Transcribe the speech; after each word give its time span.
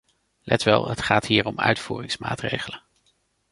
Let 0.45 0.63
wel, 0.63 0.87
het 0.89 1.01
gaat 1.01 1.25
hier 1.25 1.45
om 1.45 1.59
uitvoeringsmaatregelen. 1.59 2.81